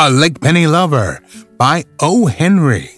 A 0.00 0.08
Lickpenny 0.08 0.70
Lover 0.70 1.20
by 1.56 1.84
O. 1.98 2.26
Henry. 2.26 2.88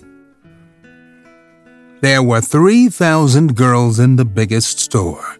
There 2.02 2.22
were 2.22 2.42
3,000 2.42 3.56
girls 3.56 3.98
in 3.98 4.16
the 4.16 4.26
biggest 4.26 4.78
store. 4.80 5.38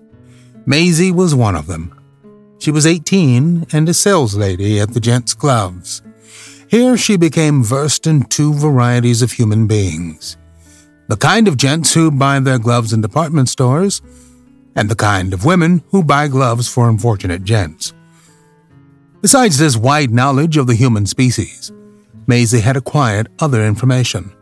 Maisie 0.65 1.13
was 1.13 1.35
one 1.35 1.55
of 1.55 1.67
them. 1.67 1.95
She 2.61 2.71
was 2.71 2.87
18 2.87 3.67
and 3.75 3.87
a 3.91 3.93
sales 3.93 4.35
lady 4.35 4.81
at 4.81 4.95
the 4.95 5.01
Gents 5.01 5.35
Gloves. 5.35 6.01
Here 6.69 6.97
she 6.97 7.19
became 7.19 7.63
versed 7.63 8.07
in 8.07 8.23
two 8.23 8.55
varieties 8.55 9.21
of 9.21 9.33
human 9.33 9.67
beings 9.67 10.39
the 11.09 11.17
kind 11.19 11.47
of 11.47 11.59
gents 11.59 11.93
who 11.93 12.11
buy 12.11 12.41
their 12.41 12.59
gloves 12.59 12.95
in 12.95 13.03
department 13.03 13.51
stores, 13.51 14.01
and 14.77 14.89
the 14.89 14.97
kind 14.97 15.35
of 15.35 15.45
women 15.45 15.83
who 15.91 16.03
buy 16.03 16.27
gloves 16.27 16.69
for 16.69 16.89
unfortunate 16.89 17.45
gents. 17.45 17.93
Besides 19.23 19.59
this 19.59 19.77
wide 19.77 20.11
knowledge 20.11 20.57
of 20.57 20.67
the 20.67 20.75
human 20.75 21.05
species, 21.05 21.71
Maisie 22.27 22.61
had 22.61 22.77
acquired 22.77 23.29
other 23.39 23.63
information. 23.63 24.33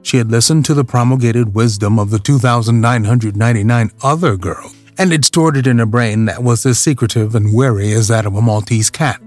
She 0.00 0.16
had 0.16 0.30
listened 0.30 0.64
to 0.64 0.74
the 0.74 0.84
promulgated 0.84 1.54
wisdom 1.54 1.98
of 1.98 2.08
the 2.08 2.18
2,999 2.18 3.90
other 4.02 4.36
girls 4.38 4.74
and 4.96 5.12
had 5.12 5.26
stored 5.26 5.58
it 5.58 5.66
in 5.66 5.78
a 5.78 5.84
brain 5.84 6.24
that 6.24 6.42
was 6.42 6.64
as 6.64 6.78
secretive 6.78 7.34
and 7.34 7.54
wary 7.54 7.92
as 7.92 8.08
that 8.08 8.24
of 8.24 8.34
a 8.34 8.40
Maltese 8.40 8.88
cat. 8.88 9.20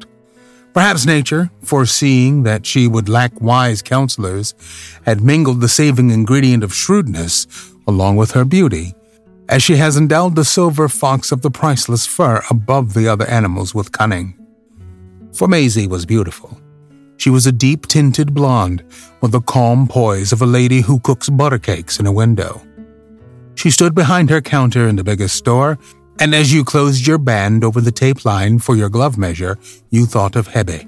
Perhaps 0.74 1.06
nature, 1.06 1.52
foreseeing 1.62 2.42
that 2.44 2.66
she 2.66 2.88
would 2.88 3.08
lack 3.08 3.40
wise 3.40 3.84
counselors, 3.84 4.56
had 5.06 5.22
mingled 5.22 5.62
the 5.62 5.70
saving 5.70 6.10
ingredient 6.10 6.64
of 6.64 6.74
shrewdness 6.74 7.46
along 7.88 8.16
with 8.16 8.32
her 8.32 8.46
beauty, 8.46 8.96
as 9.48 9.62
she 9.62 9.76
has 9.76 9.96
endowed 9.96 10.36
the 10.36 10.46
silver 10.46 10.90
fox 10.90 11.32
of 11.32 11.44
the 11.44 11.52
priceless 11.52 12.08
fur 12.08 12.42
above 12.50 12.96
the 12.96 13.08
other 13.08 13.28
animals 13.28 13.76
with 13.76 13.92
cunning. 13.92 14.41
For 15.34 15.48
Maisie 15.48 15.88
was 15.88 16.06
beautiful. 16.06 16.60
She 17.18 17.30
was 17.30 17.46
a 17.46 17.52
deep 17.52 17.88
tinted 17.88 18.34
blonde 18.34 18.84
with 19.22 19.32
the 19.32 19.42
calm 19.42 19.88
poise 19.88 20.32
of 20.32 20.42
a 20.42 20.46
lady 20.46 20.82
who 20.82 21.00
cooks 21.00 21.30
butter 21.30 21.60
cakes 21.60 22.00
in 22.00 22.08
a 22.08 22.12
window. 22.12 22.62
She 23.56 23.70
stood 23.70 23.94
behind 23.94 24.30
her 24.30 24.42
counter 24.42 24.88
in 24.88 24.96
the 24.96 25.04
biggest 25.04 25.36
store 25.36 25.78
and 26.22 26.36
as 26.36 26.54
you 26.54 26.64
closed 26.64 27.08
your 27.08 27.18
band 27.18 27.64
over 27.64 27.82
the 27.82 27.92
tape 27.92 28.26
line 28.26 28.60
for 28.60 28.76
your 28.76 28.90
glove 28.90 29.18
measure, 29.18 29.58
you 29.90 30.06
thought 30.06 30.36
of 30.36 30.48
Hebe. 30.48 30.88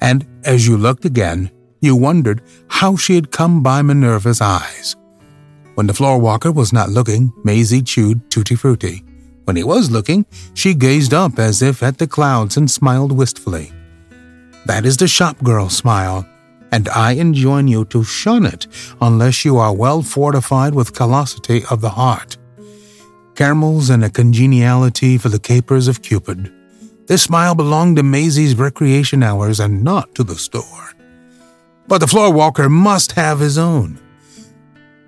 And 0.00 0.26
as 0.44 0.66
you 0.66 0.78
looked 0.78 1.04
again, 1.04 1.50
you 1.82 1.94
wondered 1.94 2.42
how 2.68 2.96
she 2.96 3.14
had 3.14 3.30
come 3.30 3.62
by 3.62 3.82
Minerva's 3.82 4.40
eyes. 4.40 4.96
When 5.74 5.86
the 5.86 5.94
floor 5.94 6.18
walker 6.18 6.50
was 6.50 6.72
not 6.72 6.88
looking, 6.88 7.32
Maisie 7.44 7.82
chewed 7.82 8.30
Tutti 8.30 8.54
Frutti. 8.54 9.04
When 9.44 9.56
he 9.56 9.64
was 9.64 9.90
looking, 9.90 10.26
she 10.54 10.74
gazed 10.74 11.12
up 11.12 11.38
as 11.38 11.62
if 11.62 11.82
at 11.82 11.98
the 11.98 12.06
clouds 12.06 12.56
and 12.56 12.70
smiled 12.70 13.12
wistfully. 13.12 13.72
That 14.66 14.86
is 14.86 14.96
the 14.96 15.08
shop 15.08 15.42
girl 15.42 15.68
smile, 15.68 16.26
and 16.70 16.88
I 16.88 17.12
enjoin 17.12 17.68
you 17.68 17.84
to 17.86 18.04
shun 18.04 18.46
it 18.46 18.66
unless 19.00 19.44
you 19.44 19.58
are 19.58 19.74
well 19.74 20.02
fortified 20.02 20.74
with 20.74 20.94
callosity 20.94 21.64
of 21.70 21.80
the 21.80 21.90
heart 21.90 22.36
caramels, 23.34 23.90
and 23.90 24.04
a 24.04 24.10
congeniality 24.10 25.18
for 25.18 25.28
the 25.28 25.38
capers 25.38 25.88
of 25.88 26.02
Cupid. 26.02 26.52
This 27.06 27.22
smile 27.22 27.54
belonged 27.54 27.96
to 27.96 28.02
Maisie's 28.02 28.54
recreation 28.54 29.22
hours 29.22 29.60
and 29.60 29.82
not 29.82 30.14
to 30.14 30.24
the 30.24 30.36
store. 30.36 30.92
But 31.88 31.98
the 31.98 32.06
floor 32.06 32.32
walker 32.32 32.68
must 32.68 33.12
have 33.12 33.40
his 33.40 33.58
own. 33.58 33.98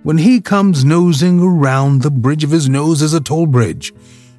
When 0.03 0.19
he 0.19 0.41
comes 0.41 0.85
nosing 0.85 1.41
around, 1.41 2.03
the 2.03 2.11
bridge 2.11 2.45
of 2.45 2.51
his 2.51 2.69
nose 2.69 3.01
is 3.01 3.15
a 3.15 3.21
toll 3.21 3.47
bridge. 3.47 3.95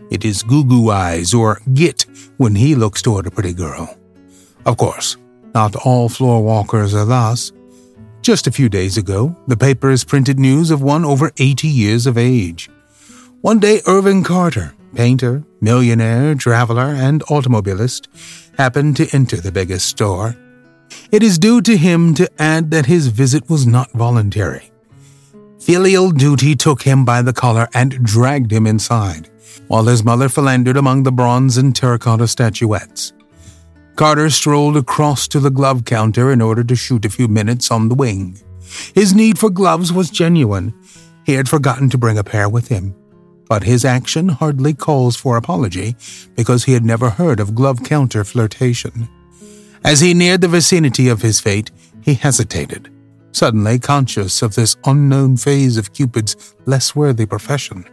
It 0.10 0.24
is 0.24 0.44
goo 0.44 0.64
goo 0.64 0.92
eyes 0.92 1.34
or 1.34 1.62
git 1.74 2.06
when 2.38 2.56
he 2.56 2.76
looks 2.76 3.02
toward 3.02 3.28
a 3.28 3.32
pretty 3.32 3.54
girl. 3.54 3.98
Of 4.66 4.78
course, 4.78 5.18
not 5.54 5.76
all 5.76 6.10
floor 6.10 6.44
walkers 6.44 6.94
are 6.94 7.06
thus. 7.06 7.52
Just 8.22 8.48
a 8.48 8.52
few 8.52 8.70
days 8.70 8.98
ago, 8.98 9.36
the 9.48 9.58
papers 9.58 10.04
printed 10.04 10.40
news 10.40 10.72
of 10.72 10.82
one 10.82 11.06
over 11.06 11.32
80 11.38 11.68
years 11.68 12.08
of 12.08 12.18
age. 12.18 12.70
One 13.42 13.60
day, 13.60 13.82
Irving 13.86 14.24
Carter, 14.24 14.74
painter, 14.96 15.44
millionaire, 15.62 16.34
traveler, 16.36 16.94
and 16.96 17.22
automobilist, 17.30 18.08
happened 18.58 18.98
to 18.98 19.08
enter 19.14 19.38
the 19.38 19.52
biggest 19.52 19.88
store. 19.88 20.36
It 21.12 21.22
is 21.22 21.38
due 21.38 21.62
to 21.62 21.78
him 21.78 22.14
to 22.16 22.30
add 22.42 22.72
that 22.72 22.88
his 22.88 23.08
visit 23.08 23.50
was 23.50 23.68
not 23.68 23.92
voluntary. 23.92 24.72
Filial 25.66 26.12
duty 26.12 26.56
took 26.56 26.84
him 26.84 27.04
by 27.04 27.22
the 27.22 27.34
collar 27.34 27.68
and 27.74 28.04
dragged 28.04 28.52
him 28.52 28.68
inside, 28.68 29.30
while 29.68 29.86
his 29.86 30.04
mother 30.04 30.30
philandered 30.30 30.78
among 30.78 31.04
the 31.04 31.12
bronze 31.12 31.58
and 31.58 31.76
terracotta 31.76 32.28
statuettes. 32.28 33.14
Carter 33.96 34.30
strolled 34.30 34.78
across 34.78 35.28
to 35.28 35.40
the 35.40 35.50
glove 35.50 35.86
counter 35.86 36.32
in 36.32 36.42
order 36.42 36.64
to 36.64 36.76
shoot 36.76 37.06
a 37.06 37.10
few 37.10 37.28
minutes 37.28 37.72
on 37.72 37.90
the 37.90 37.96
wing. 37.96 38.38
His 38.94 39.16
need 39.16 39.40
for 39.40 39.50
gloves 39.50 39.92
was 39.92 40.10
genuine. 40.10 40.74
He 41.26 41.34
had 41.34 41.50
forgotten 41.50 41.90
to 41.90 41.98
bring 41.98 42.18
a 42.18 42.24
pair 42.24 42.48
with 42.48 42.68
him 42.68 42.94
but 43.48 43.64
his 43.64 43.86
action 43.86 44.30
hardly 44.30 44.74
calls 44.74 45.16
for 45.16 45.38
apology 45.38 45.96
because 46.36 46.64
he 46.64 46.74
had 46.74 46.86
never 46.86 47.10
heard 47.10 47.40
of 47.40 47.56
glove 47.56 47.84
counter 47.84 48.24
flirtation. 48.24 49.08
As 49.84 50.02
he 50.02 50.14
neared 50.14 50.42
the 50.42 50.48
vicinity 50.48 51.08
of 51.10 51.22
his 51.22 51.40
fate, 51.40 51.72
he 52.02 52.16
hesitated, 52.16 52.90
suddenly 53.36 53.78
conscious 53.78 54.42
of 54.42 54.56
this 54.56 54.78
unknown 54.86 55.36
phase 55.36 55.78
of 55.78 55.94
Cupid's 55.94 56.56
less 56.66 56.96
worthy 56.96 57.26
profession. 57.26 57.86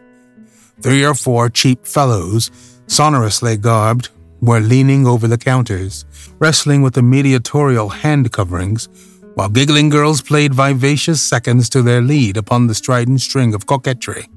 Three 0.80 1.04
or 1.04 1.14
four 1.14 1.50
cheap 1.50 1.86
fellows, 1.86 2.50
sonorously 2.86 3.56
garbed, 3.56 4.08
were 4.40 4.60
leaning 4.60 5.06
over 5.06 5.26
the 5.28 5.38
counters, 5.38 6.04
wrestling 6.38 6.82
with 6.82 6.94
the 6.94 7.02
mediatorial 7.02 7.88
hand 7.88 8.32
coverings, 8.32 8.88
while 9.34 9.48
giggling 9.48 9.88
girls 9.88 10.20
played 10.20 10.54
vivacious 10.54 11.20
seconds 11.20 11.68
to 11.70 11.82
their 11.82 12.00
lead 12.00 12.36
upon 12.36 12.66
the 12.66 12.74
strident 12.74 13.20
string 13.20 13.54
of 13.54 13.66
coquetry. 13.66 14.28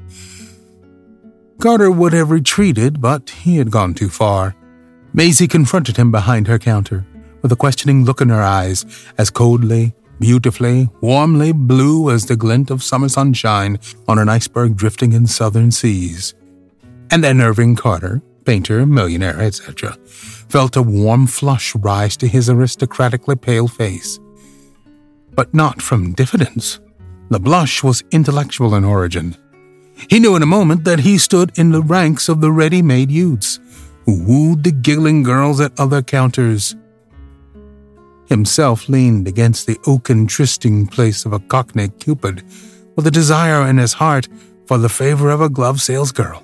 Carter 1.59 1.91
would 1.91 2.13
have 2.13 2.31
retreated, 2.31 3.01
but 3.01 3.29
he 3.29 3.57
had 3.57 3.72
gone 3.72 3.93
too 3.93 4.09
far. 4.09 4.55
Maisie 5.13 5.47
confronted 5.47 5.97
him 5.97 6.11
behind 6.11 6.47
her 6.47 6.59
counter, 6.59 7.05
with 7.41 7.51
a 7.51 7.55
questioning 7.55 8.05
look 8.05 8.22
in 8.22 8.29
her 8.29 8.43
eyes, 8.43 8.85
as 9.17 9.29
coldly, 9.29 9.93
beautifully, 10.19 10.89
warmly 11.01 11.51
blue 11.51 12.11
as 12.11 12.25
the 12.25 12.35
glint 12.35 12.69
of 12.69 12.83
summer 12.83 13.09
sunshine 13.09 13.79
on 14.07 14.19
an 14.19 14.29
iceberg 14.29 14.75
drifting 14.75 15.13
in 15.13 15.27
southern 15.27 15.71
seas. 15.71 16.33
And 17.11 17.23
then 17.23 17.41
Irving 17.41 17.75
Carter, 17.75 18.21
painter, 18.45 18.85
millionaire, 18.85 19.39
etc., 19.39 19.97
felt 20.03 20.75
a 20.75 20.81
warm 20.81 21.27
flush 21.27 21.75
rise 21.75 22.17
to 22.17 22.27
his 22.27 22.49
aristocratically 22.49 23.35
pale 23.35 23.67
face. 23.67 24.19
But 25.31 25.53
not 25.53 25.81
from 25.81 26.13
diffidence. 26.13 26.79
The 27.29 27.39
blush 27.39 27.83
was 27.83 28.03
intellectual 28.11 28.75
in 28.75 28.83
origin 28.83 29.35
he 30.09 30.19
knew 30.19 30.35
in 30.35 30.43
a 30.43 30.47
moment 30.47 30.83
that 30.83 30.99
he 30.99 31.17
stood 31.17 31.57
in 31.57 31.71
the 31.71 31.81
ranks 31.81 32.29
of 32.29 32.41
the 32.41 32.51
ready 32.51 32.81
made 32.81 33.09
youths 33.09 33.59
who 34.05 34.23
wooed 34.23 34.63
the 34.63 34.71
giggling 34.71 35.23
girls 35.23 35.59
at 35.59 35.79
other 35.79 36.01
counters. 36.01 36.75
Himself 38.27 38.89
leaned 38.89 39.27
against 39.27 39.67
the 39.67 39.79
oaken 39.85 40.27
trysting 40.27 40.87
place 40.87 41.25
of 41.25 41.33
a 41.33 41.39
cockney 41.39 41.89
cupid 41.89 42.43
with 42.95 43.05
a 43.07 43.11
desire 43.11 43.67
in 43.67 43.77
his 43.77 43.93
heart 43.93 44.27
for 44.66 44.77
the 44.77 44.89
favor 44.89 45.29
of 45.29 45.41
a 45.41 45.49
glove 45.49 45.77
salesgirl. 45.77 46.43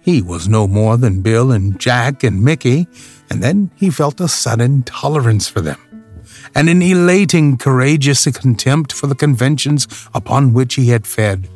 He 0.00 0.22
was 0.22 0.48
no 0.48 0.66
more 0.66 0.96
than 0.96 1.22
Bill 1.22 1.52
and 1.52 1.78
Jack 1.78 2.24
and 2.24 2.42
Mickey, 2.42 2.86
and 3.30 3.42
then 3.42 3.70
he 3.76 3.90
felt 3.90 4.20
a 4.20 4.28
sudden 4.28 4.82
tolerance 4.82 5.48
for 5.48 5.60
them, 5.60 5.78
and 6.54 6.68
an 6.68 6.82
elating, 6.82 7.56
courageous 7.56 8.26
contempt 8.26 8.92
for 8.92 9.06
the 9.06 9.14
conventions 9.14 9.86
upon 10.14 10.52
which 10.52 10.74
he 10.74 10.88
had 10.88 11.06
fed 11.06 11.48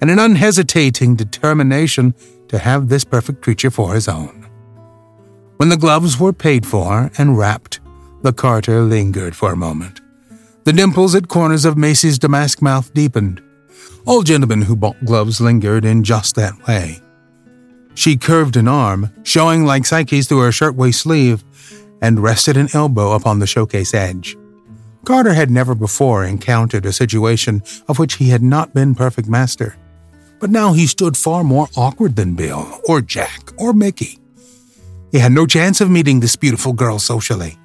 and 0.00 0.10
an 0.10 0.18
unhesitating 0.18 1.16
determination 1.16 2.14
to 2.48 2.58
have 2.58 2.88
this 2.88 3.04
perfect 3.04 3.42
creature 3.42 3.70
for 3.70 3.94
his 3.94 4.08
own. 4.08 4.46
When 5.56 5.68
the 5.68 5.76
gloves 5.76 6.18
were 6.20 6.32
paid 6.32 6.64
for 6.66 7.10
and 7.18 7.36
wrapped, 7.36 7.80
the 8.22 8.32
Carter 8.32 8.82
lingered 8.82 9.36
for 9.36 9.52
a 9.52 9.56
moment. 9.56 10.00
The 10.64 10.72
dimples 10.72 11.14
at 11.14 11.28
corners 11.28 11.64
of 11.64 11.78
Maisie's 11.78 12.18
damask 12.18 12.60
mouth 12.60 12.92
deepened. 12.92 13.42
All 14.06 14.22
gentlemen 14.22 14.62
who 14.62 14.76
bought 14.76 15.04
gloves 15.04 15.40
lingered 15.40 15.84
in 15.84 16.04
just 16.04 16.34
that 16.36 16.66
way. 16.66 17.00
She 17.94 18.16
curved 18.16 18.56
an 18.56 18.68
arm, 18.68 19.10
showing 19.22 19.64
like 19.64 19.86
Psyche's 19.86 20.28
through 20.28 20.40
her 20.40 20.52
shirtwaist 20.52 21.00
sleeve, 21.00 21.44
and 22.00 22.22
rested 22.22 22.56
an 22.56 22.68
elbow 22.74 23.12
upon 23.12 23.38
the 23.38 23.46
showcase 23.46 23.94
edge. 23.94 24.36
Carter 25.04 25.34
had 25.34 25.50
never 25.50 25.74
before 25.74 26.24
encountered 26.24 26.86
a 26.86 26.92
situation 26.92 27.62
of 27.88 27.98
which 27.98 28.14
he 28.14 28.28
had 28.28 28.42
not 28.42 28.74
been 28.74 28.94
perfect 28.94 29.28
master. 29.28 29.76
But 30.38 30.50
now 30.50 30.74
he 30.74 30.86
stood 30.86 31.16
far 31.16 31.42
more 31.42 31.68
awkward 31.76 32.14
than 32.14 32.34
Bill, 32.34 32.80
or 32.84 33.00
Jack, 33.00 33.50
or 33.58 33.72
Mickey. 33.72 34.18
He 35.10 35.18
had 35.18 35.32
no 35.32 35.46
chance 35.46 35.80
of 35.80 35.90
meeting 35.90 36.20
this 36.20 36.36
beautiful 36.36 36.72
girl 36.72 36.98
socially. 36.98 37.58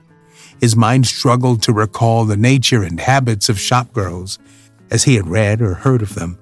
His 0.64 0.78
mind 0.78 1.06
struggled 1.06 1.62
to 1.64 1.74
recall 1.74 2.24
the 2.24 2.38
nature 2.38 2.84
and 2.84 2.98
habits 2.98 3.50
of 3.50 3.60
shop 3.60 3.92
girls, 3.92 4.40
as 4.92 5.04
he 5.04 5.16
had 5.16 5.28
read 5.28 5.62
or 5.62 5.74
heard 5.74 6.02
of 6.02 6.16
them. 6.16 6.40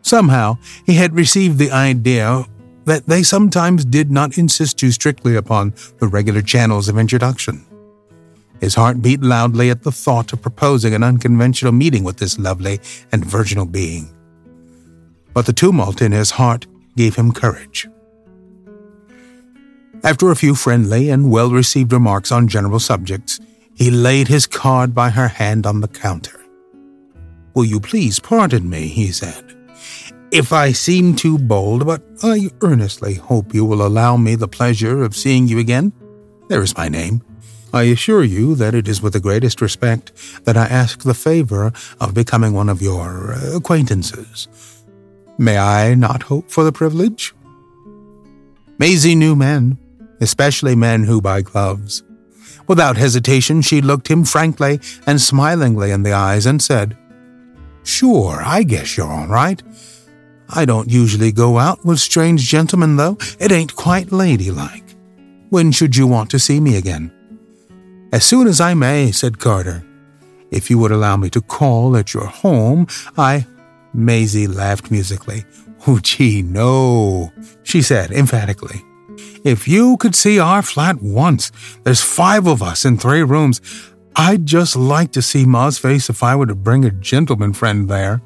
Somehow, 0.00 0.58
he 0.86 0.94
had 0.94 1.16
received 1.16 1.58
the 1.58 1.72
idea 1.72 2.44
that 2.84 3.08
they 3.08 3.24
sometimes 3.24 3.84
did 3.84 4.12
not 4.12 4.38
insist 4.38 4.78
too 4.78 4.92
strictly 4.92 5.34
upon 5.34 5.74
the 5.98 6.06
regular 6.06 6.40
channels 6.40 6.88
of 6.88 6.96
introduction. 6.96 7.66
His 8.60 8.76
heart 8.76 9.02
beat 9.02 9.22
loudly 9.22 9.70
at 9.70 9.82
the 9.82 9.90
thought 9.90 10.32
of 10.32 10.40
proposing 10.40 10.94
an 10.94 11.02
unconventional 11.02 11.72
meeting 11.72 12.04
with 12.04 12.18
this 12.18 12.38
lovely 12.38 12.78
and 13.10 13.24
virginal 13.24 13.66
being. 13.66 14.08
But 15.34 15.46
the 15.46 15.52
tumult 15.52 16.00
in 16.00 16.12
his 16.12 16.30
heart 16.30 16.68
gave 16.96 17.16
him 17.16 17.32
courage. 17.32 17.88
After 20.04 20.32
a 20.32 20.36
few 20.36 20.56
friendly 20.56 21.10
and 21.10 21.30
well 21.30 21.50
received 21.50 21.92
remarks 21.92 22.32
on 22.32 22.48
general 22.48 22.80
subjects, 22.80 23.31
he 23.74 23.90
laid 23.90 24.28
his 24.28 24.46
card 24.46 24.94
by 24.94 25.10
her 25.10 25.28
hand 25.28 25.66
on 25.66 25.80
the 25.80 25.88
counter. 25.88 26.40
Will 27.54 27.64
you 27.64 27.80
please 27.80 28.18
pardon 28.18 28.68
me, 28.68 28.88
he 28.88 29.12
said, 29.12 29.56
if 30.32 30.50
I 30.50 30.72
seem 30.72 31.14
too 31.14 31.36
bold, 31.36 31.84
but 31.84 32.02
I 32.22 32.50
earnestly 32.62 33.14
hope 33.14 33.54
you 33.54 33.66
will 33.66 33.86
allow 33.86 34.16
me 34.16 34.34
the 34.34 34.48
pleasure 34.48 35.02
of 35.02 35.14
seeing 35.14 35.46
you 35.46 35.58
again. 35.58 35.92
There 36.48 36.62
is 36.62 36.74
my 36.74 36.88
name. 36.88 37.22
I 37.74 37.82
assure 37.82 38.24
you 38.24 38.54
that 38.54 38.74
it 38.74 38.88
is 38.88 39.02
with 39.02 39.12
the 39.12 39.20
greatest 39.20 39.60
respect 39.60 40.12
that 40.44 40.56
I 40.56 40.64
ask 40.64 41.02
the 41.02 41.12
favor 41.12 41.70
of 42.00 42.14
becoming 42.14 42.54
one 42.54 42.70
of 42.70 42.80
your 42.80 43.32
acquaintances. 43.54 44.48
May 45.36 45.58
I 45.58 45.94
not 45.94 46.22
hope 46.22 46.50
for 46.50 46.64
the 46.64 46.72
privilege? 46.72 47.34
Maisie 48.78 49.14
knew 49.14 49.36
men, 49.36 49.76
especially 50.20 50.74
men 50.74 51.04
who 51.04 51.20
buy 51.20 51.42
gloves. 51.42 52.02
Without 52.66 52.96
hesitation, 52.96 53.62
she 53.62 53.80
looked 53.80 54.08
him 54.08 54.24
frankly 54.24 54.80
and 55.06 55.20
smilingly 55.20 55.90
in 55.90 56.02
the 56.02 56.12
eyes 56.12 56.46
and 56.46 56.62
said, 56.62 56.96
Sure, 57.84 58.40
I 58.44 58.62
guess 58.62 58.96
you're 58.96 59.10
all 59.10 59.26
right. 59.26 59.62
I 60.48 60.64
don't 60.64 60.90
usually 60.90 61.32
go 61.32 61.58
out 61.58 61.84
with 61.84 61.98
strange 61.98 62.42
gentlemen, 62.42 62.96
though. 62.96 63.16
It 63.40 63.52
ain't 63.52 63.74
quite 63.74 64.12
ladylike. 64.12 64.84
When 65.48 65.72
should 65.72 65.96
you 65.96 66.06
want 66.06 66.30
to 66.30 66.38
see 66.38 66.60
me 66.60 66.76
again? 66.76 67.10
As 68.12 68.24
soon 68.24 68.46
as 68.46 68.60
I 68.60 68.74
may, 68.74 69.12
said 69.12 69.38
Carter. 69.38 69.82
If 70.50 70.68
you 70.68 70.78
would 70.78 70.92
allow 70.92 71.16
me 71.16 71.30
to 71.30 71.40
call 71.40 71.96
at 71.96 72.12
your 72.12 72.26
home, 72.26 72.86
I. 73.16 73.46
Maisie 73.94 74.46
laughed 74.46 74.90
musically. 74.90 75.44
Oh, 75.86 75.98
gee, 75.98 76.42
no, 76.42 77.32
she 77.62 77.82
said 77.82 78.12
emphatically. 78.12 78.82
If 79.44 79.66
you 79.66 79.96
could 79.96 80.14
see 80.14 80.38
our 80.38 80.62
flat 80.62 81.02
once, 81.02 81.50
there's 81.82 82.00
five 82.00 82.46
of 82.46 82.62
us 82.62 82.84
in 82.84 82.96
three 82.96 83.22
rooms. 83.22 83.60
I'd 84.14 84.46
just 84.46 84.76
like 84.76 85.12
to 85.12 85.22
see 85.22 85.46
Ma's 85.46 85.78
face 85.78 86.08
if 86.08 86.22
I 86.22 86.36
were 86.36 86.46
to 86.46 86.54
bring 86.54 86.84
a 86.84 86.90
gentleman 86.90 87.52
friend 87.52 87.88
there. 87.88 88.22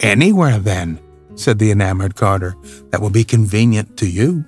Anywhere, 0.00 0.58
then, 0.58 0.98
said 1.34 1.58
the 1.58 1.70
enamored 1.70 2.16
Carter, 2.16 2.56
that 2.90 3.00
will 3.00 3.10
be 3.10 3.24
convenient 3.24 3.96
to 3.98 4.08
you. 4.08 4.44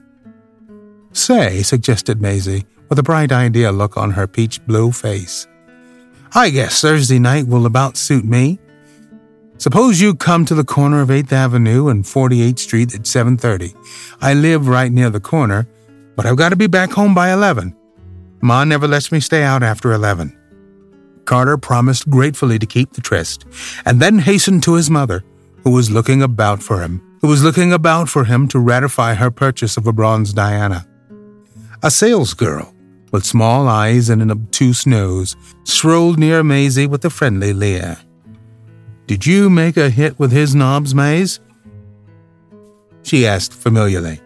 Say, 1.13 1.63
suggested 1.63 2.21
Maisie, 2.21 2.67
with 2.89 2.99
a 2.99 3.03
bright 3.03 3.33
idea 3.33 3.73
look 3.73 3.97
on 3.97 4.13
her 4.13 4.27
peach 4.27 4.65
blue 4.67 4.93
face. 4.93 5.47
I 6.35 6.51
guess 6.51 6.81
Thursday 6.81 7.19
night 7.19 7.47
will 7.47 7.67
about 7.67 7.97
suit 7.97 8.25
me. 8.25 8.59
Suppose 9.59 10.01
you 10.01 10.15
come 10.15 10.45
to 10.45 10.55
the 10.55 10.65
corner 10.65 11.01
of 11.01 11.09
8th 11.09 11.33
Avenue 11.33 11.89
and 11.89 12.05
48th 12.05 12.61
Street 12.61 12.95
at 12.95 13.03
7:30. 13.07 13.75
I 14.21 14.33
live 14.33 14.69
right 14.69 14.93
near 14.93 15.11
the 15.11 15.21
corner, 15.21 15.67
but 16.15 16.27
I've 16.27 16.37
got 16.37 16.51
to 16.51 16.57
be 16.57 16.69
back 16.69 16.93
home 16.93 17.13
by 17.13 17.33
11. 17.33 17.75
Ma 18.41 18.63
never 18.63 18.87
lets 18.87 19.11
me 19.11 19.19
stay 19.19 19.43
out 19.43 19.65
after 19.65 19.93
11. 19.93 20.33
Carter 21.25 21.59
promised 21.59 22.09
gratefully 22.09 22.59
to 22.59 22.67
keep 22.67 22.93
the 22.93 23.01
tryst, 23.01 23.47
and 23.85 24.01
then 24.01 24.21
hastened 24.21 24.63
to 24.63 24.75
his 24.75 24.89
mother, 24.89 25.25
who 25.65 25.71
was 25.71 25.91
looking 25.91 26.23
about 26.23 26.63
for 26.63 26.81
him, 26.81 27.03
who 27.21 27.27
was 27.27 27.43
looking 27.43 27.73
about 27.73 28.09
for 28.09 28.25
him 28.25 28.47
to 28.49 28.61
ratify 28.61 29.15
her 29.15 29.31
purchase 29.31 29.77
of 29.77 29.89
a 29.89 29.93
bronze 29.93 30.33
Diana. 30.33 30.87
A 31.83 31.89
salesgirl, 31.89 32.73
with 33.11 33.27
small 33.27 33.67
eyes 33.67 34.09
and 34.09 34.23
an 34.23 34.31
obtuse 34.31 34.87
nose, 34.87 35.35
strolled 35.65 36.19
near 36.19 36.45
Maisie 36.45 36.87
with 36.87 37.05
a 37.05 37.11
friendly 37.11 37.53
leer. 37.53 37.99
Did 39.09 39.25
you 39.25 39.49
make 39.49 39.79
a 39.79 39.89
hit 39.89 40.19
with 40.19 40.33
his 40.33 40.55
knobs, 40.55 40.95
Maze? 40.95 41.41
She 43.03 43.27
asked 43.27 43.55
familiarly. 43.55 44.21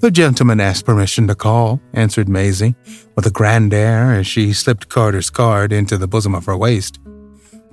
The 0.00 0.10
gentleman 0.10 0.60
asked 0.60 0.84
permission 0.84 1.26
to 1.28 1.34
call, 1.34 1.80
answered 1.94 2.28
Maisie, 2.28 2.74
with 3.14 3.24
a 3.26 3.30
grand 3.30 3.72
air 3.72 4.12
as 4.12 4.26
she 4.26 4.52
slipped 4.52 4.90
Carter's 4.90 5.30
card 5.30 5.72
into 5.72 5.96
the 5.96 6.06
bosom 6.06 6.34
of 6.34 6.44
her 6.44 6.54
waist. 6.54 6.98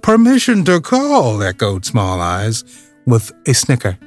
Permission 0.01 0.63
to 0.63 0.79
call, 0.79 1.43
echoed 1.43 1.83
Small 1.83 2.21
Eyes, 2.21 2.63
with 3.05 3.33
a 3.45 3.53
snicker. 3.53 3.97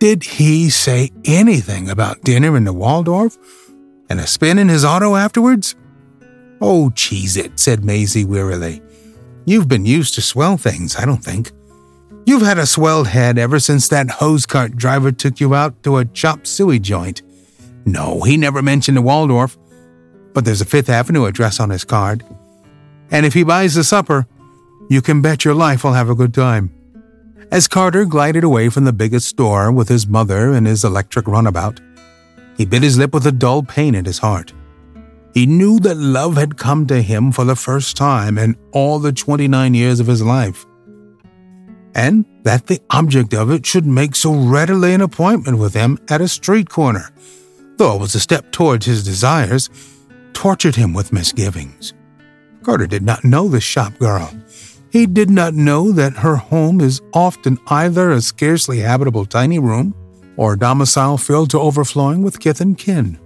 Did 0.00 0.24
he 0.24 0.70
say 0.70 1.12
anything 1.24 1.88
about 1.88 2.22
dinner 2.22 2.56
in 2.56 2.64
the 2.64 2.72
Waldorf? 2.72 3.38
And 4.10 4.18
a 4.18 4.26
spin 4.26 4.58
in 4.58 4.68
his 4.68 4.84
auto 4.84 5.14
afterwards? 5.14 5.76
Oh, 6.60 6.90
cheese 6.90 7.36
it, 7.36 7.60
said 7.60 7.84
Maisie 7.84 8.24
wearily. 8.24 8.82
You've 9.44 9.68
been 9.68 9.84
used 9.84 10.14
to 10.14 10.22
swell 10.22 10.56
things, 10.56 10.96
I 10.96 11.04
don't 11.04 11.24
think. 11.24 11.50
You've 12.24 12.42
had 12.42 12.58
a 12.58 12.66
swelled 12.66 13.08
head 13.08 13.38
ever 13.38 13.58
since 13.58 13.88
that 13.88 14.08
hose 14.08 14.46
cart 14.46 14.76
driver 14.76 15.10
took 15.10 15.40
you 15.40 15.54
out 15.54 15.82
to 15.82 15.96
a 15.96 16.04
chop 16.04 16.46
suey 16.46 16.78
joint. 16.78 17.22
No, 17.84 18.22
he 18.22 18.36
never 18.36 18.62
mentioned 18.62 18.96
the 18.96 19.02
Waldorf, 19.02 19.58
but 20.32 20.44
there's 20.44 20.60
a 20.60 20.64
Fifth 20.64 20.88
Avenue 20.88 21.24
address 21.24 21.58
on 21.58 21.70
his 21.70 21.84
card. 21.84 22.24
And 23.10 23.26
if 23.26 23.34
he 23.34 23.42
buys 23.42 23.74
the 23.74 23.82
supper, 23.82 24.26
you 24.88 25.02
can 25.02 25.20
bet 25.20 25.44
your 25.44 25.54
life 25.54 25.84
I'll 25.84 25.92
have 25.92 26.08
a 26.08 26.14
good 26.14 26.32
time. 26.32 26.72
As 27.50 27.68
Carter 27.68 28.04
glided 28.04 28.44
away 28.44 28.68
from 28.68 28.84
the 28.84 28.92
biggest 28.92 29.28
store 29.28 29.72
with 29.72 29.88
his 29.88 30.06
mother 30.06 30.52
and 30.52 30.66
his 30.66 30.84
electric 30.84 31.26
runabout, 31.26 31.80
he 32.56 32.64
bit 32.64 32.82
his 32.82 32.96
lip 32.96 33.12
with 33.12 33.26
a 33.26 33.32
dull 33.32 33.62
pain 33.62 33.94
in 33.94 34.04
his 34.04 34.18
heart. 34.18 34.52
He 35.34 35.46
knew 35.46 35.80
that 35.80 35.96
love 35.96 36.36
had 36.36 36.58
come 36.58 36.86
to 36.88 37.00
him 37.00 37.32
for 37.32 37.44
the 37.44 37.56
first 37.56 37.96
time 37.96 38.36
in 38.36 38.56
all 38.72 38.98
the 38.98 39.12
29 39.12 39.74
years 39.74 39.98
of 39.98 40.06
his 40.06 40.22
life, 40.22 40.66
and 41.94 42.24
that 42.42 42.66
the 42.66 42.80
object 42.90 43.32
of 43.32 43.50
it 43.50 43.64
should 43.64 43.86
make 43.86 44.14
so 44.14 44.34
readily 44.34 44.92
an 44.92 45.00
appointment 45.00 45.58
with 45.58 45.74
him 45.74 45.98
at 46.08 46.20
a 46.20 46.28
street 46.28 46.68
corner, 46.68 47.10
though 47.76 47.96
it 47.96 48.00
was 48.00 48.14
a 48.14 48.20
step 48.20 48.52
towards 48.52 48.84
his 48.84 49.04
desires, 49.04 49.70
tortured 50.34 50.76
him 50.76 50.92
with 50.92 51.12
misgivings. 51.12 51.94
Carter 52.62 52.86
did 52.86 53.02
not 53.02 53.24
know 53.24 53.48
the 53.48 53.60
shop 53.60 53.98
girl. 53.98 54.30
He 54.90 55.06
did 55.06 55.30
not 55.30 55.54
know 55.54 55.92
that 55.92 56.18
her 56.18 56.36
home 56.36 56.80
is 56.80 57.00
often 57.14 57.58
either 57.68 58.10
a 58.10 58.20
scarcely 58.20 58.80
habitable 58.80 59.24
tiny 59.24 59.58
room 59.58 59.94
or 60.36 60.52
a 60.52 60.58
domicile 60.58 61.16
filled 61.16 61.50
to 61.50 61.60
overflowing 61.60 62.22
with 62.22 62.40
kith 62.40 62.60
and 62.60 62.76
kin. 62.76 63.18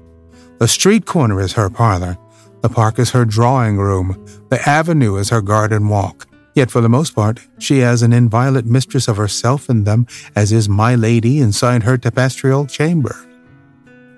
The 0.58 0.68
street 0.68 1.04
corner 1.04 1.40
is 1.40 1.52
her 1.52 1.68
parlor, 1.68 2.16
the 2.62 2.70
park 2.70 2.98
is 2.98 3.10
her 3.10 3.26
drawing 3.26 3.76
room, 3.76 4.24
the 4.48 4.60
avenue 4.66 5.16
is 5.16 5.28
her 5.28 5.42
garden 5.42 5.88
walk. 5.88 6.26
Yet 6.54 6.70
for 6.70 6.80
the 6.80 6.88
most 6.88 7.14
part, 7.14 7.40
she 7.58 7.80
is 7.80 8.02
an 8.02 8.14
inviolate 8.14 8.64
mistress 8.64 9.08
of 9.08 9.18
herself 9.18 9.68
in 9.68 9.84
them, 9.84 10.06
as 10.34 10.52
is 10.52 10.66
my 10.66 10.94
lady 10.94 11.40
inside 11.40 11.82
her 11.82 11.98
tapestrial 11.98 12.66
chamber. 12.66 13.14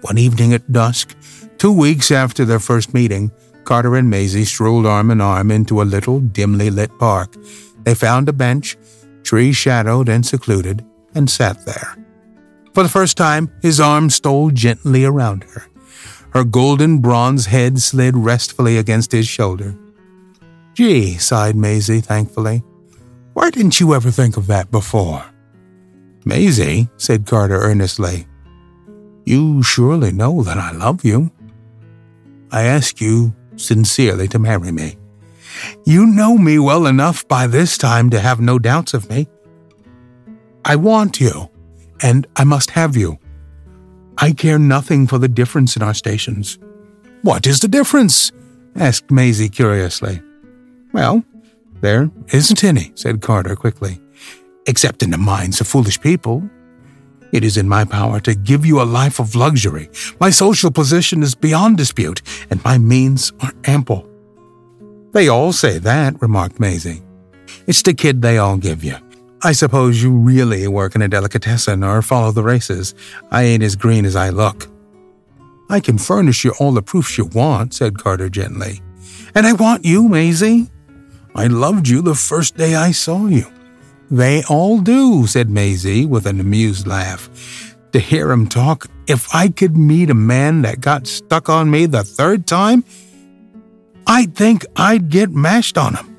One 0.02 0.16
evening 0.16 0.52
at 0.52 0.71
dusk, 0.71 1.16
two 1.59 1.73
weeks 1.73 2.12
after 2.12 2.45
their 2.45 2.61
first 2.61 2.95
meeting, 2.95 3.33
Carter 3.64 3.97
and 3.97 4.09
Maisie 4.09 4.45
strolled 4.45 4.87
arm 4.87 5.11
in 5.11 5.21
arm 5.21 5.50
into 5.50 5.83
a 5.83 5.90
little, 5.90 6.21
dimly 6.21 6.71
lit 6.71 6.97
park. 7.00 7.35
They 7.83 7.97
found 7.97 8.28
a 8.28 8.33
bench, 8.33 8.76
tree 9.25 9.52
shadowed 9.52 10.09
and 10.09 10.25
secluded, 10.25 10.87
and 11.16 11.28
sat 11.28 11.66
there. 11.66 11.97
For 12.73 12.85
the 12.85 12.88
first 12.88 13.16
time, 13.16 13.52
his 13.61 13.80
arm 13.80 14.09
stole 14.09 14.52
gently 14.52 15.04
around 15.04 15.42
her. 15.42 15.66
Her 16.32 16.44
golden 16.44 16.99
bronze 16.99 17.47
head 17.47 17.80
slid 17.80 18.16
restfully 18.16 18.76
against 18.78 19.12
his 19.12 19.26
shoulder. 19.26 19.76
Gee, 20.75 21.16
sighed 21.18 21.56
Maisie 21.56 22.00
thankfully. 22.00 22.62
Why 23.32 23.50
didn't 23.50 23.80
you 23.80 23.94
ever 23.94 24.11
think 24.11 24.37
of 24.37 24.47
that 24.49 24.70
before? 24.70 25.25
Maisie, 26.25 26.88
said 26.97 27.26
Carter 27.26 27.56
earnestly, 27.56 28.26
you 29.25 29.62
surely 29.62 30.12
know 30.12 30.42
that 30.42 30.56
I 30.56 30.73
love 30.73 31.04
you. 31.04 31.30
I 32.50 32.62
ask 32.62 33.00
you 33.00 33.35
sincerely 33.56 34.28
to 34.28 34.38
marry 34.38 34.73
me. 34.73 34.97
You 35.85 36.06
know 36.06 36.38
me 36.38 36.58
well 36.58 36.87
enough 36.87 37.26
by 37.28 37.47
this 37.47 37.76
time 37.76 38.11
to 38.11 38.20
have 38.20 38.40
no 38.40 38.58
doubts 38.58 38.94
of 38.94 39.11
me. 39.11 39.28
I 40.64 40.76
want 40.76 41.20
you 41.20 41.50
and 42.02 42.26
I 42.37 42.44
must 42.44 42.70
have 42.70 42.97
you. 42.97 43.18
I 44.21 44.33
care 44.33 44.59
nothing 44.59 45.07
for 45.07 45.17
the 45.19 45.29
difference 45.29 45.77
in 45.77 45.83
our 45.83 45.95
stations. 45.95 46.59
What 47.23 47.47
is 47.47 47.61
the 47.61 47.69
difference? 47.69 48.33
asked 48.75 49.13
Maisie 49.13 49.49
curiously. 49.49 50.21
Well, 50.93 51.23
there 51.81 52.11
isn't 52.33 52.65
any, 52.65 52.91
said 52.97 53.23
Carter 53.23 53.55
quickly, 53.55 54.01
except 54.67 55.05
in 55.05 55.11
the 55.11 55.19
minds 55.19 55.61
of 55.61 55.69
foolish 55.69 56.01
people. 56.01 56.49
It 57.33 57.45
is 57.45 57.57
in 57.57 57.69
my 57.69 57.85
power 57.85 58.19
to 58.21 58.35
give 58.35 58.67
you 58.67 58.81
a 58.81 58.91
life 59.01 59.21
of 59.21 59.37
luxury. 59.37 59.89
My 60.19 60.31
social 60.31 60.73
position 60.73 61.23
is 61.23 61.37
beyond 61.37 61.77
dispute, 61.77 62.21
and 62.51 62.65
my 62.65 62.77
means 62.77 63.33
are 63.41 63.53
ample. 63.67 64.09
They 65.13 65.29
all 65.29 65.53
say 65.53 65.79
that, 65.79 66.21
remarked 66.21 66.59
Maisie. 66.59 67.03
It's 67.69 67.83
the 67.83 67.95
kid 67.95 68.23
they 68.23 68.39
all 68.39 68.57
give 68.57 68.83
you. 68.83 68.97
I 69.42 69.52
suppose 69.52 70.02
you 70.02 70.11
really 70.11 70.66
work 70.66 70.97
in 70.97 71.02
a 71.02 71.09
delicatessen 71.09 71.85
or 71.85 72.02
follow 72.02 72.33
the 72.33 72.42
races. 72.42 72.95
I 73.30 73.45
ain't 73.45 73.62
as 73.62 73.76
green 73.76 74.04
as 74.04 74.16
I 74.16 74.30
look. 74.30 74.66
I 75.71 75.78
can 75.78 75.97
furnish 75.97 76.45
you 76.45 76.54
all 76.59 76.73
the 76.73 76.83
proofs 76.83 77.16
you 77.16 77.26
want, 77.26 77.75
said 77.75 77.99
Carter 77.99 78.28
gently. 78.28 78.80
And 79.35 79.47
I 79.47 79.52
want 79.52 79.85
you, 79.85 80.09
Maisie. 80.09 80.68
I 81.37 81.47
loved 81.47 81.87
you 81.87 82.02
the 82.02 82.16
first 82.16 82.57
day 82.57 82.75
I 82.75 82.90
saw 82.90 83.26
you. 83.26 83.47
They 84.11 84.42
all 84.49 84.80
do, 84.80 85.26
said 85.26 85.50
Maisie 85.50 86.04
with 86.04 86.26
an 86.26 86.40
amused 86.40 86.87
laugh. 86.87 87.76
To 87.92 88.00
hear 88.00 88.33
him 88.33 88.49
talk, 88.49 88.87
if 89.07 89.33
I 89.33 89.49
could 89.49 89.76
meet 89.76 90.11
a 90.11 90.14
man 90.14 90.62
that 90.62 90.80
got 90.80 91.07
stuck 91.07 91.49
on 91.49 91.71
me 91.71 91.87
the 91.87 92.02
third 92.02 92.47
time, 92.47 92.83
I'd 94.07 94.35
think 94.35 94.66
I'd 94.75 95.11
get 95.11 95.30
mashed 95.30 95.78
on 95.78 95.95
him. 95.95 96.18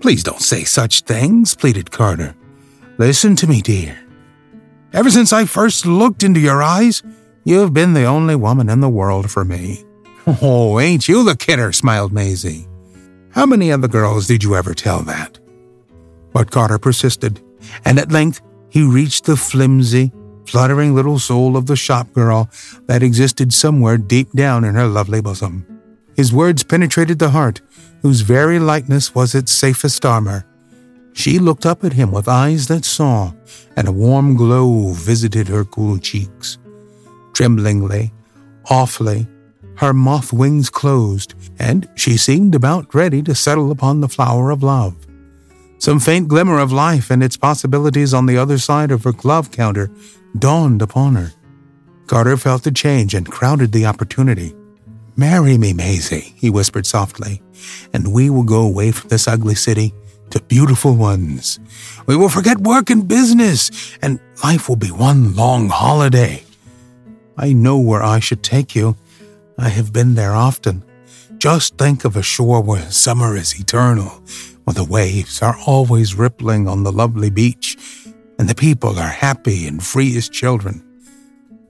Please 0.00 0.22
don't 0.22 0.40
say 0.40 0.64
such 0.64 1.02
things, 1.02 1.54
pleaded 1.54 1.90
Carter. 1.90 2.34
Listen 2.98 3.36
to 3.36 3.46
me, 3.46 3.60
dear. 3.60 3.98
Ever 4.92 5.10
since 5.10 5.32
I 5.32 5.44
first 5.44 5.86
looked 5.86 6.22
into 6.22 6.40
your 6.40 6.62
eyes, 6.62 7.02
you've 7.44 7.74
been 7.74 7.92
the 7.92 8.04
only 8.04 8.34
woman 8.34 8.68
in 8.68 8.80
the 8.80 8.88
world 8.88 9.30
for 9.30 9.44
me. 9.44 9.84
Oh, 10.42 10.78
ain't 10.78 11.08
you 11.08 11.24
the 11.24 11.34
kidder? 11.34 11.72
smiled 11.72 12.12
Maisie. 12.12 12.68
How 13.30 13.46
many 13.46 13.72
other 13.72 13.88
girls 13.88 14.26
did 14.26 14.44
you 14.44 14.54
ever 14.54 14.74
tell 14.74 15.00
that? 15.02 15.38
But 16.32 16.50
Carter 16.50 16.78
persisted, 16.78 17.40
and 17.84 17.98
at 17.98 18.12
length 18.12 18.40
he 18.68 18.82
reached 18.82 19.24
the 19.24 19.36
flimsy, 19.36 20.12
fluttering 20.46 20.94
little 20.94 21.18
soul 21.18 21.56
of 21.56 21.66
the 21.66 21.74
shop 21.74 22.12
girl 22.12 22.50
that 22.86 23.02
existed 23.02 23.52
somewhere 23.52 23.96
deep 23.96 24.30
down 24.32 24.62
in 24.62 24.74
her 24.74 24.86
lovely 24.86 25.20
bosom. 25.22 25.66
His 26.20 26.34
words 26.34 26.62
penetrated 26.64 27.18
the 27.18 27.30
heart, 27.30 27.62
whose 28.02 28.20
very 28.20 28.58
likeness 28.58 29.14
was 29.14 29.34
its 29.34 29.50
safest 29.50 30.04
armor. 30.04 30.44
She 31.14 31.38
looked 31.38 31.64
up 31.64 31.82
at 31.82 31.94
him 31.94 32.12
with 32.12 32.28
eyes 32.28 32.68
that 32.68 32.84
saw, 32.84 33.32
and 33.74 33.88
a 33.88 33.92
warm 34.06 34.36
glow 34.36 34.92
visited 34.92 35.48
her 35.48 35.64
cool 35.64 35.96
cheeks. 35.96 36.58
Tremblingly, 37.32 38.12
awfully, 38.68 39.28
her 39.76 39.94
moth 39.94 40.30
wings 40.30 40.68
closed, 40.68 41.32
and 41.58 41.88
she 41.94 42.18
seemed 42.18 42.54
about 42.54 42.94
ready 42.94 43.22
to 43.22 43.34
settle 43.34 43.70
upon 43.70 44.02
the 44.02 44.14
flower 44.16 44.50
of 44.50 44.62
love. 44.62 44.94
Some 45.78 46.00
faint 46.00 46.28
glimmer 46.28 46.58
of 46.58 46.70
life 46.70 47.10
and 47.10 47.22
its 47.22 47.38
possibilities 47.38 48.12
on 48.12 48.26
the 48.26 48.36
other 48.36 48.58
side 48.58 48.90
of 48.90 49.04
her 49.04 49.12
glove 49.12 49.50
counter 49.50 49.90
dawned 50.38 50.82
upon 50.82 51.14
her. 51.14 51.32
Carter 52.08 52.36
felt 52.36 52.64
the 52.64 52.70
change 52.70 53.14
and 53.14 53.26
crowded 53.26 53.72
the 53.72 53.86
opportunity. 53.86 54.54
Marry 55.20 55.58
me, 55.58 55.74
Maisie, 55.74 56.32
he 56.34 56.48
whispered 56.48 56.86
softly, 56.86 57.42
and 57.92 58.10
we 58.10 58.30
will 58.30 58.42
go 58.42 58.62
away 58.62 58.90
from 58.90 59.10
this 59.10 59.28
ugly 59.28 59.54
city 59.54 59.92
to 60.30 60.40
beautiful 60.44 60.96
ones. 60.96 61.60
We 62.06 62.16
will 62.16 62.30
forget 62.30 62.56
work 62.56 62.88
and 62.88 63.06
business, 63.06 63.70
and 64.00 64.18
life 64.42 64.66
will 64.66 64.76
be 64.76 64.90
one 64.90 65.34
long 65.36 65.68
holiday. 65.68 66.42
I 67.36 67.52
know 67.52 67.78
where 67.78 68.02
I 68.02 68.18
should 68.18 68.42
take 68.42 68.74
you. 68.74 68.96
I 69.58 69.68
have 69.68 69.92
been 69.92 70.14
there 70.14 70.32
often. 70.32 70.84
Just 71.36 71.76
think 71.76 72.06
of 72.06 72.16
a 72.16 72.22
shore 72.22 72.62
where 72.62 72.90
summer 72.90 73.36
is 73.36 73.60
eternal, 73.60 74.22
where 74.64 74.72
the 74.72 74.84
waves 74.84 75.42
are 75.42 75.58
always 75.66 76.14
rippling 76.14 76.66
on 76.66 76.82
the 76.82 76.92
lovely 76.92 77.28
beach, 77.28 77.76
and 78.38 78.48
the 78.48 78.54
people 78.54 78.98
are 78.98 79.08
happy 79.08 79.66
and 79.66 79.84
free 79.84 80.16
as 80.16 80.30
children. 80.30 80.82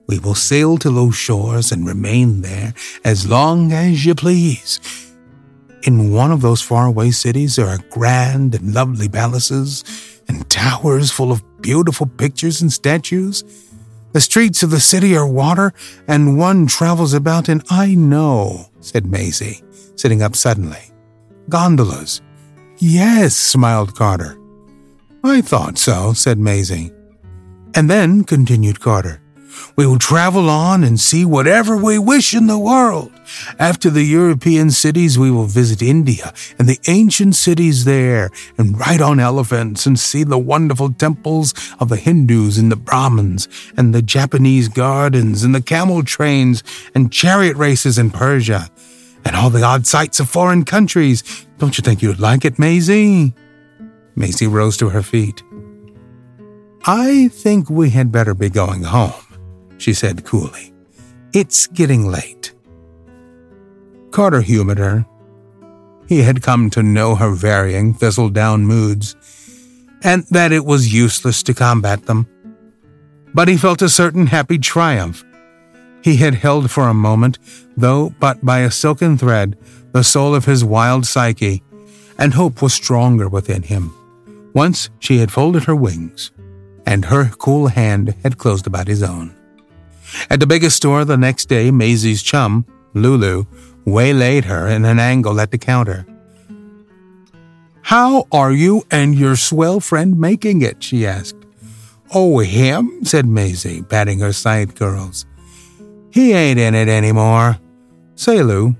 We 0.07 0.19
will 0.19 0.35
sail 0.35 0.77
to 0.79 0.89
those 0.89 1.15
shores 1.15 1.71
and 1.71 1.85
remain 1.85 2.41
there 2.41 2.73
as 3.05 3.27
long 3.27 3.71
as 3.71 4.05
you 4.05 4.15
please. 4.15 4.79
In 5.83 6.11
one 6.11 6.31
of 6.31 6.41
those 6.41 6.61
faraway 6.61 7.11
cities, 7.11 7.55
there 7.55 7.67
are 7.67 7.79
grand 7.89 8.55
and 8.55 8.73
lovely 8.73 9.09
palaces 9.09 9.83
and 10.27 10.49
towers 10.49 11.11
full 11.11 11.31
of 11.31 11.43
beautiful 11.61 12.05
pictures 12.05 12.61
and 12.61 12.71
statues. 12.71 13.43
The 14.13 14.21
streets 14.21 14.61
of 14.61 14.71
the 14.71 14.79
city 14.79 15.15
are 15.15 15.27
water, 15.27 15.73
and 16.07 16.37
one 16.37 16.67
travels 16.67 17.13
about 17.13 17.47
in 17.47 17.63
I 17.69 17.95
know, 17.95 18.67
said 18.81 19.05
Maisie, 19.05 19.63
sitting 19.95 20.21
up 20.21 20.35
suddenly. 20.35 20.91
Gondolas, 21.49 22.21
Yes, 22.83 23.37
smiled 23.37 23.93
Carter. 23.93 24.39
I 25.23 25.41
thought 25.41 25.77
so, 25.77 26.13
said 26.13 26.39
Maisie. 26.39 26.91
And 27.75 27.87
then, 27.87 28.23
continued 28.23 28.79
Carter, 28.79 29.20
we 29.75 29.85
will 29.85 29.99
travel 29.99 30.49
on 30.49 30.83
and 30.83 30.99
see 30.99 31.25
whatever 31.25 31.77
we 31.77 31.97
wish 31.97 32.33
in 32.33 32.47
the 32.47 32.59
world. 32.59 33.11
After 33.57 33.89
the 33.89 34.03
European 34.03 34.71
cities, 34.71 35.17
we 35.17 35.31
will 35.31 35.45
visit 35.45 35.81
India 35.81 36.33
and 36.59 36.67
the 36.67 36.79
ancient 36.87 37.35
cities 37.35 37.85
there 37.85 38.29
and 38.57 38.79
ride 38.79 39.01
on 39.01 39.19
elephants 39.19 39.85
and 39.85 39.99
see 39.99 40.23
the 40.23 40.37
wonderful 40.37 40.91
temples 40.91 41.53
of 41.79 41.89
the 41.89 41.97
Hindus 41.97 42.57
and 42.57 42.71
the 42.71 42.75
Brahmins 42.75 43.47
and 43.77 43.93
the 43.93 44.01
Japanese 44.01 44.67
gardens 44.67 45.43
and 45.43 45.55
the 45.55 45.61
camel 45.61 46.03
trains 46.03 46.63
and 46.93 47.11
chariot 47.11 47.55
races 47.57 47.97
in 47.97 48.11
Persia 48.11 48.69
and 49.23 49.35
all 49.35 49.49
the 49.49 49.63
odd 49.63 49.87
sights 49.87 50.19
of 50.19 50.29
foreign 50.29 50.65
countries. 50.65 51.45
Don't 51.57 51.77
you 51.77 51.81
think 51.81 52.01
you'd 52.01 52.19
like 52.19 52.45
it, 52.45 52.59
Maisie? 52.59 53.33
Maisie 54.15 54.47
rose 54.47 54.77
to 54.77 54.89
her 54.89 55.03
feet. 55.03 55.43
I 56.85 57.27
think 57.27 57.69
we 57.69 57.91
had 57.91 58.11
better 58.11 58.33
be 58.33 58.49
going 58.49 58.83
home, 58.83 59.13
she 59.81 59.93
said 59.93 60.23
coolly. 60.23 60.73
It's 61.33 61.67
getting 61.67 62.05
late. 62.07 62.53
Carter 64.11 64.41
humored 64.41 64.77
her. 64.77 65.05
He 66.07 66.19
had 66.23 66.41
come 66.41 66.69
to 66.71 66.83
know 66.83 67.15
her 67.15 67.31
varying, 67.31 67.93
thistle 67.93 68.29
down 68.29 68.65
moods, 68.65 69.15
and 70.03 70.23
that 70.31 70.51
it 70.51 70.65
was 70.65 70.93
useless 70.93 71.41
to 71.43 71.53
combat 71.53 72.05
them. 72.05 72.27
But 73.33 73.47
he 73.47 73.57
felt 73.57 73.81
a 73.81 73.89
certain 73.89 74.27
happy 74.27 74.57
triumph 74.57 75.23
he 76.03 76.15
had 76.17 76.35
held 76.35 76.71
for 76.71 76.87
a 76.87 76.93
moment, 76.93 77.37
though 77.77 78.13
but 78.19 78.43
by 78.43 78.59
a 78.59 78.71
silken 78.71 79.17
thread, 79.17 79.57
the 79.91 80.03
soul 80.03 80.33
of 80.33 80.45
his 80.45 80.63
wild 80.63 81.05
psyche, 81.05 81.63
and 82.17 82.33
hope 82.33 82.61
was 82.61 82.73
stronger 82.73 83.29
within 83.29 83.63
him. 83.63 83.93
Once 84.53 84.89
she 84.99 85.19
had 85.19 85.31
folded 85.31 85.63
her 85.65 85.75
wings, 85.75 86.31
and 86.85 87.05
her 87.05 87.29
cool 87.37 87.67
hand 87.67 88.15
had 88.23 88.37
closed 88.37 88.67
about 88.67 88.87
his 88.87 89.03
own. 89.03 89.35
At 90.29 90.39
the 90.39 90.47
biggest 90.47 90.77
store 90.77 91.05
the 91.05 91.17
next 91.17 91.45
day, 91.45 91.71
Maisie's 91.71 92.21
chum, 92.23 92.65
Lulu, 92.93 93.45
waylaid 93.85 94.45
her 94.45 94.67
in 94.67 94.85
an 94.85 94.99
angle 94.99 95.39
at 95.39 95.51
the 95.51 95.57
counter. 95.57 96.05
How 97.83 98.27
are 98.31 98.51
you 98.51 98.85
and 98.91 99.15
your 99.15 99.35
swell 99.35 99.79
friend 99.79 100.19
making 100.19 100.61
it? 100.61 100.83
she 100.83 101.05
asked. 101.05 101.35
Oh, 102.13 102.39
him? 102.39 103.03
said 103.03 103.25
Maisie, 103.25 103.81
patting 103.81 104.19
her 104.19 104.33
side 104.33 104.75
curls. 104.75 105.25
He 106.11 106.33
ain't 106.33 106.59
in 106.59 106.75
it 106.75 106.89
anymore. 106.89 107.57
Say, 108.15 108.43
Lou, 108.43 108.75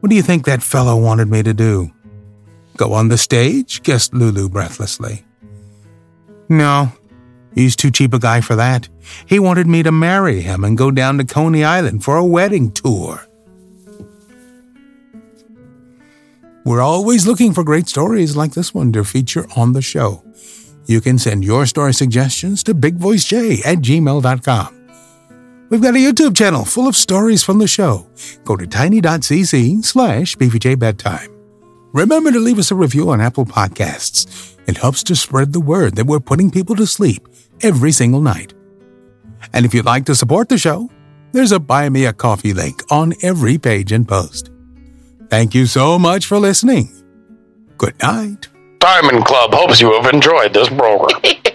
what 0.00 0.10
do 0.10 0.16
you 0.16 0.22
think 0.22 0.44
that 0.44 0.62
fellow 0.62 0.96
wanted 1.00 1.28
me 1.28 1.42
to 1.42 1.54
do? 1.54 1.90
Go 2.76 2.92
on 2.92 3.08
the 3.08 3.18
stage? 3.18 3.82
guessed 3.82 4.14
Lulu 4.14 4.48
breathlessly. 4.48 5.24
No, 6.48 6.92
he's 7.54 7.76
too 7.76 7.90
cheap 7.90 8.12
a 8.14 8.18
guy 8.18 8.40
for 8.40 8.56
that. 8.56 8.88
He 9.26 9.38
wanted 9.38 9.66
me 9.66 9.82
to 9.82 9.92
marry 9.92 10.40
him 10.40 10.64
and 10.64 10.78
go 10.78 10.90
down 10.90 11.18
to 11.18 11.24
Coney 11.24 11.64
Island 11.64 12.04
for 12.04 12.16
a 12.16 12.24
wedding 12.24 12.72
tour. 12.72 13.26
We're 16.64 16.80
always 16.80 17.26
looking 17.26 17.52
for 17.52 17.62
great 17.62 17.88
stories 17.88 18.36
like 18.36 18.52
this 18.52 18.72
one 18.72 18.90
to 18.92 19.04
feature 19.04 19.46
on 19.54 19.74
the 19.74 19.82
show. 19.82 20.24
You 20.86 21.00
can 21.00 21.18
send 21.18 21.44
your 21.44 21.66
story 21.66 21.92
suggestions 21.92 22.62
to 22.64 22.74
bigvoicej 22.74 23.64
at 23.66 23.78
gmail.com. 23.78 24.80
We've 25.70 25.82
got 25.82 25.94
a 25.94 25.98
YouTube 25.98 26.36
channel 26.36 26.64
full 26.64 26.86
of 26.86 26.96
stories 26.96 27.42
from 27.42 27.58
the 27.58 27.66
show. 27.66 28.06
Go 28.44 28.56
to 28.56 28.66
tiny.cc 28.66 29.84
slash 29.84 30.36
bvjbedtime. 30.36 31.28
Remember 31.92 32.32
to 32.32 32.40
leave 32.40 32.58
us 32.58 32.70
a 32.70 32.74
review 32.74 33.10
on 33.10 33.20
Apple 33.20 33.44
Podcasts. 33.44 34.56
It 34.66 34.78
helps 34.78 35.02
to 35.04 35.16
spread 35.16 35.52
the 35.52 35.60
word 35.60 35.96
that 35.96 36.06
we're 36.06 36.20
putting 36.20 36.50
people 36.50 36.76
to 36.76 36.86
sleep 36.86 37.28
every 37.62 37.92
single 37.92 38.20
night. 38.20 38.54
And 39.52 39.64
if 39.64 39.74
you'd 39.74 39.84
like 39.84 40.06
to 40.06 40.14
support 40.14 40.48
the 40.48 40.58
show, 40.58 40.90
there's 41.32 41.52
a 41.52 41.60
Buy 41.60 41.88
Me 41.88 42.06
a 42.06 42.12
Coffee 42.12 42.52
link 42.54 42.82
on 42.90 43.12
every 43.22 43.58
page 43.58 43.92
and 43.92 44.06
post. 44.06 44.50
Thank 45.28 45.54
you 45.54 45.66
so 45.66 45.98
much 45.98 46.26
for 46.26 46.38
listening. 46.38 46.90
Good 47.76 48.00
night. 48.00 48.48
Diamond 48.78 49.24
Club 49.24 49.52
hopes 49.54 49.80
you 49.80 49.92
have 49.94 50.12
enjoyed 50.12 50.52
this 50.52 50.68
program. 50.68 51.20